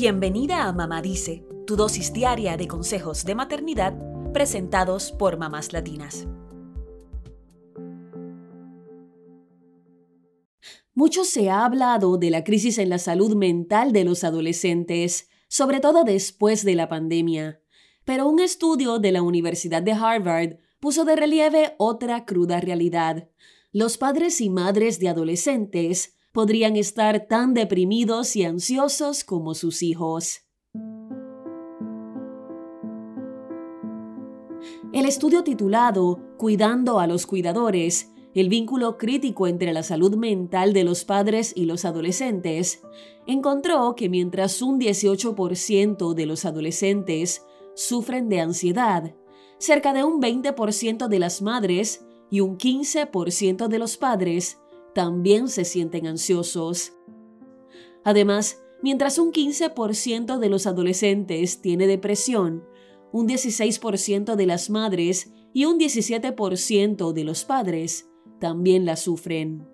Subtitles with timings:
[0.00, 3.98] Bienvenida a Mamá Dice, tu dosis diaria de consejos de maternidad
[4.32, 6.28] presentados por mamás latinas.
[10.94, 15.80] Mucho se ha hablado de la crisis en la salud mental de los adolescentes, sobre
[15.80, 17.60] todo después de la pandemia.
[18.04, 23.30] Pero un estudio de la Universidad de Harvard puso de relieve otra cruda realidad.
[23.72, 30.42] Los padres y madres de adolescentes podrían estar tan deprimidos y ansiosos como sus hijos.
[34.92, 40.84] El estudio titulado Cuidando a los cuidadores, el vínculo crítico entre la salud mental de
[40.84, 42.82] los padres y los adolescentes,
[43.26, 49.14] encontró que mientras un 18% de los adolescentes sufren de ansiedad,
[49.58, 54.58] cerca de un 20% de las madres y un 15% de los padres
[54.94, 56.92] también se sienten ansiosos.
[58.04, 62.64] Además, mientras un 15% de los adolescentes tiene depresión,
[63.12, 68.08] un 16% de las madres y un 17% de los padres
[68.38, 69.68] también la sufren.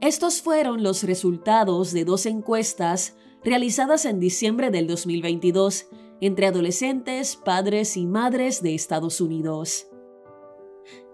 [0.00, 5.86] Estos fueron los resultados de dos encuestas realizadas en diciembre del 2022
[6.20, 9.86] entre adolescentes, padres y madres de Estados Unidos.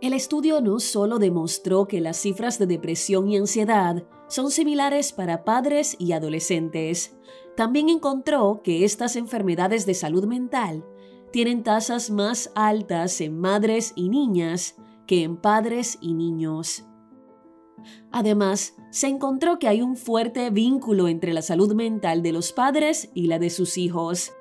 [0.00, 5.44] El estudio no solo demostró que las cifras de depresión y ansiedad son similares para
[5.44, 7.16] padres y adolescentes,
[7.54, 10.86] también encontró que estas enfermedades de salud mental
[11.32, 14.76] tienen tasas más altas en madres y niñas
[15.06, 16.86] que en padres y niños.
[18.10, 23.10] Además, se encontró que hay un fuerte vínculo entre la salud mental de los padres
[23.12, 24.32] y la de sus hijos.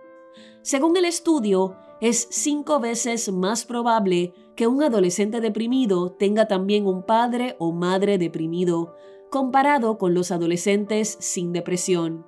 [0.62, 7.04] Según el estudio, es cinco veces más probable que un adolescente deprimido tenga también un
[7.04, 8.96] padre o madre deprimido,
[9.30, 12.26] comparado con los adolescentes sin depresión.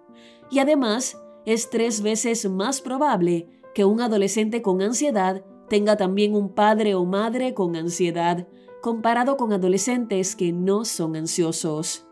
[0.50, 6.54] Y además, es tres veces más probable que un adolescente con ansiedad tenga también un
[6.54, 8.48] padre o madre con ansiedad,
[8.82, 12.06] comparado con adolescentes que no son ansiosos.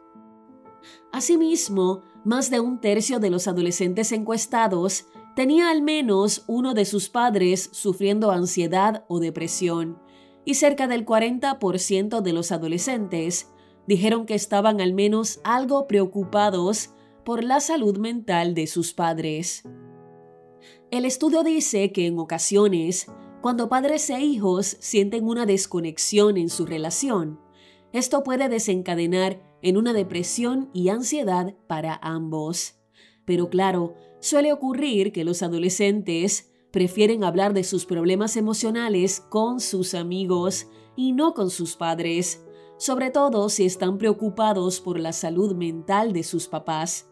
[1.11, 5.07] Asimismo, más de un tercio de los adolescentes encuestados
[5.39, 9.97] tenía al menos uno de sus padres sufriendo ansiedad o depresión,
[10.43, 13.49] y cerca del 40% de los adolescentes
[13.87, 16.89] dijeron que estaban al menos algo preocupados
[17.23, 19.63] por la salud mental de sus padres.
[20.91, 23.07] El estudio dice que en ocasiones,
[23.41, 27.39] cuando padres e hijos sienten una desconexión en su relación,
[27.93, 32.78] esto puede desencadenar en una depresión y ansiedad para ambos.
[33.29, 39.93] Pero claro, suele ocurrir que los adolescentes prefieren hablar de sus problemas emocionales con sus
[39.93, 42.43] amigos y no con sus padres,
[42.79, 47.11] sobre todo si están preocupados por la salud mental de sus papás.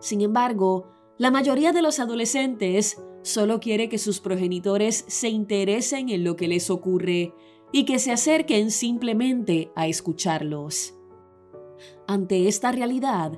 [0.00, 6.24] Sin embargo, la mayoría de los adolescentes solo quiere que sus progenitores se interesen en
[6.24, 7.32] lo que les ocurre
[7.72, 10.92] y que se acerquen simplemente a escucharlos.
[12.06, 13.32] Ante esta realidad,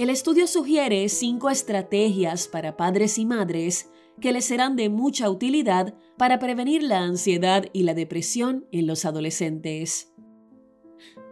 [0.00, 5.92] el estudio sugiere cinco estrategias para padres y madres que les serán de mucha utilidad
[6.16, 10.10] para prevenir la ansiedad y la depresión en los adolescentes.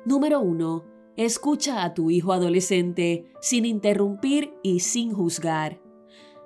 [0.05, 0.85] Número 1.
[1.17, 5.81] Escucha a tu hijo adolescente sin interrumpir y sin juzgar.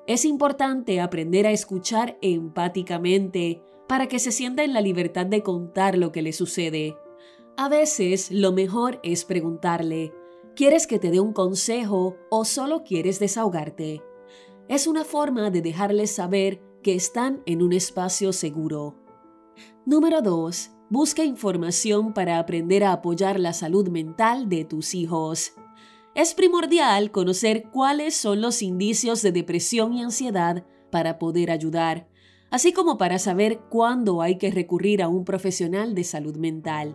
[0.06, 5.98] Es importante aprender a escuchar empáticamente para que se sienta en la libertad de contar
[5.98, 6.96] lo que le sucede.
[7.56, 10.12] A veces lo mejor es preguntarle,
[10.54, 14.02] ¿Quieres que te dé un consejo o solo quieres desahogarte?
[14.68, 18.96] Es una forma de dejarles saber que están en un espacio seguro.
[19.86, 20.70] Número 2.
[20.90, 25.54] Busca información para aprender a apoyar la salud mental de tus hijos.
[26.14, 32.10] Es primordial conocer cuáles son los indicios de depresión y ansiedad para poder ayudar,
[32.50, 36.94] así como para saber cuándo hay que recurrir a un profesional de salud mental.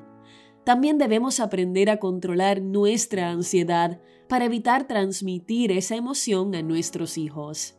[0.67, 7.77] También debemos aprender a controlar nuestra ansiedad para evitar transmitir esa emoción a nuestros hijos.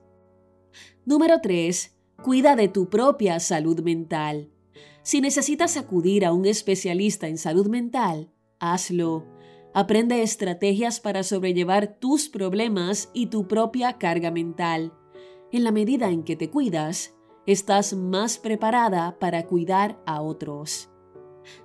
[1.05, 1.95] Número 3.
[2.23, 4.49] Cuida de tu propia salud mental.
[5.03, 9.27] Si necesitas acudir a un especialista en salud mental, hazlo.
[9.75, 14.95] Aprende estrategias para sobrellevar tus problemas y tu propia carga mental.
[15.53, 17.15] En la medida en que te cuidas,
[17.45, 20.89] estás más preparada para cuidar a otros.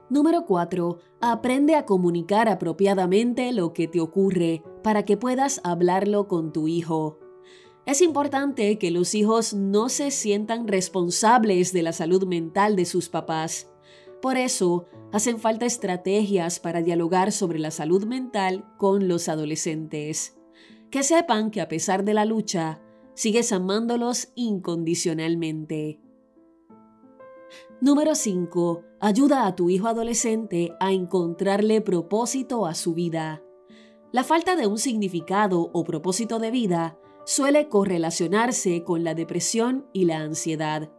[0.10, 0.98] Número 4.
[1.22, 7.20] Aprende a comunicar apropiadamente lo que te ocurre para que puedas hablarlo con tu hijo.
[7.86, 13.10] Es importante que los hijos no se sientan responsables de la salud mental de sus
[13.10, 13.70] papás.
[14.22, 20.38] Por eso, hacen falta estrategias para dialogar sobre la salud mental con los adolescentes.
[20.92, 22.80] Que sepan que a pesar de la lucha,
[23.16, 26.00] sigues amándolos incondicionalmente.
[27.82, 28.84] Número 5.
[29.00, 33.42] Ayuda a tu hijo adolescente a encontrarle propósito a su vida.
[34.12, 40.06] La falta de un significado o propósito de vida suele correlacionarse con la depresión y
[40.06, 40.92] la ansiedad.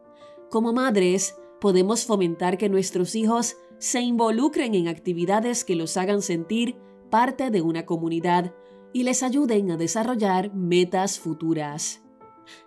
[0.51, 6.77] Como madres, podemos fomentar que nuestros hijos se involucren en actividades que los hagan sentir
[7.11, 8.55] parte de una comunidad
[8.93, 12.03] y les ayuden a desarrollar metas futuras.